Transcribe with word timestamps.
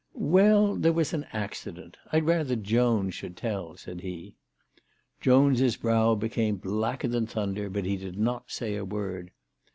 "Well, 0.15 0.77
there 0.77 0.93
was 0.93 1.13
an 1.13 1.27
accident. 1.31 1.95
I'd 2.11 2.25
rather 2.25 2.55
Jones 2.55 3.13
should 3.13 3.37
tell," 3.37 3.77
said 3.77 4.01
he. 4.01 4.33
Jones' 5.19 5.75
brow 5.77 6.15
became 6.15 6.55
blacker 6.55 7.07
than 7.07 7.27
thunder, 7.27 7.69
but 7.69 7.85
he 7.85 7.97
did 7.97 8.17
not 8.17 8.49
say 8.49 8.75
a 8.77 8.83
word. 8.83 9.29